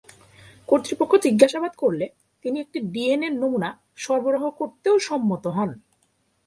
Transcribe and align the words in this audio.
কর্তৃপক্ষ 0.69 1.13
জিজ্ঞাসাবাদ 1.25 1.73
করলে 1.75 2.05
তিনি 2.45 2.57
একটি 2.59 2.79
ডিএনএ 2.93 3.29
নমুনা 3.31 3.69
সরবরাহ 3.95 4.43
করতেও 4.59 4.95
সম্মত 4.99 5.43
হন। 5.47 5.69